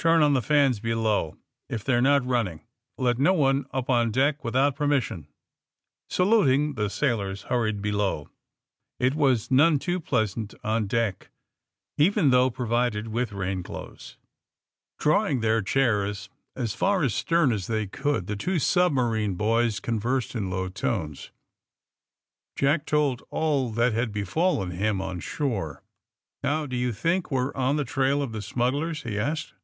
[0.00, 1.36] Turn on the fans below
[1.68, 2.64] if they 're not run ning.
[2.98, 5.26] Let no one up on deck without permis sion."
[6.08, 8.30] Saluting, the sailors hurried below.
[9.00, 11.30] It was none too pleasant on deck,
[11.96, 14.18] even though provided with rain clothes.
[14.20, 18.26] a a 74 THE SUBMAEINE BOYS Drawing their chairs as far astern as they conld
[18.28, 21.32] the two submarine boys conversed in low tones.
[22.54, 25.82] Jack told all that had befallen him on shore.
[26.44, 29.54] ^^Now^ do you think we're on the trail 6f the smugglers?'^ he asked.